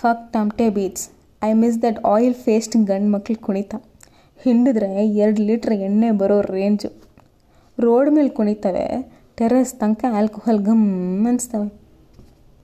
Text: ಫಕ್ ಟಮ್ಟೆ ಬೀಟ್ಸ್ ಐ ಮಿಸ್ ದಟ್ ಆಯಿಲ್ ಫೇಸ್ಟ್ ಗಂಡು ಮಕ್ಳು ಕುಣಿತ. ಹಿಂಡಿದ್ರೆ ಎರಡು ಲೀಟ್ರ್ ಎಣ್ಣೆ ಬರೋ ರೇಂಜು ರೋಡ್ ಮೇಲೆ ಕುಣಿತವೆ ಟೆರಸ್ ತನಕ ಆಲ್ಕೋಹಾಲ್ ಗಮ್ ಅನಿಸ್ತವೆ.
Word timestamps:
ಫಕ್ 0.00 0.24
ಟಮ್ಟೆ 0.32 0.66
ಬೀಟ್ಸ್ 0.76 1.04
ಐ 1.48 1.50
ಮಿಸ್ 1.60 1.76
ದಟ್ 1.84 1.98
ಆಯಿಲ್ 2.12 2.34
ಫೇಸ್ಟ್ 2.46 2.74
ಗಂಡು 2.90 3.08
ಮಕ್ಳು 3.14 3.36
ಕುಣಿತ. 3.46 3.74
ಹಿಂಡಿದ್ರೆ 4.44 4.88
ಎರಡು 5.22 5.40
ಲೀಟ್ರ್ 5.48 5.74
ಎಣ್ಣೆ 5.86 6.10
ಬರೋ 6.20 6.36
ರೇಂಜು 6.56 6.90
ರೋಡ್ 7.78 8.10
ಮೇಲೆ 8.16 8.30
ಕುಣಿತವೆ 8.38 8.86
ಟೆರಸ್ 9.38 9.72
ತನಕ 9.80 10.04
ಆಲ್ಕೋಹಾಲ್ 10.18 10.60
ಗಮ್ 10.68 10.84
ಅನಿಸ್ತವೆ. 11.30 11.68